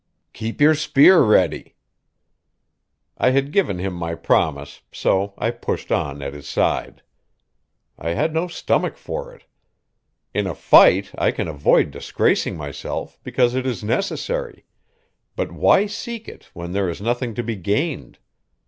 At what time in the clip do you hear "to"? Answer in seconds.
17.35-17.43